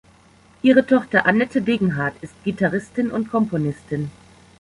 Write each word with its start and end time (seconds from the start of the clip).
Ihre 0.63 0.83
Tochter 0.83 1.27
Annette 1.27 1.61
Degenhardt 1.61 2.15
ist 2.23 2.33
Gitarristin 2.43 3.11
und 3.11 3.29
Komponistin. 3.29 4.09